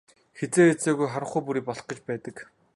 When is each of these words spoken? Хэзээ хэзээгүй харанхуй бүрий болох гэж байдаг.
Хэзээ 0.37 0.65
хэзээгүй 0.73 1.07
харанхуй 1.11 1.41
бүрий 1.45 1.63
болох 1.67 1.85
гэж 1.89 1.99
байдаг. 2.07 2.35